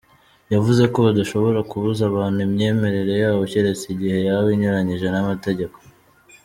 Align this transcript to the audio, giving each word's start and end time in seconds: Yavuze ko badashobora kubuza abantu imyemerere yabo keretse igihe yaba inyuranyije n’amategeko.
Yavuze 0.53 0.83
ko 0.93 0.97
badashobora 1.05 1.59
kubuza 1.69 2.01
abantu 2.11 2.39
imyemerere 2.47 3.13
yabo 3.23 3.41
keretse 3.51 3.85
igihe 3.93 4.17
yaba 4.27 4.47
inyuranyije 4.55 5.07
n’amategeko. 5.11 5.77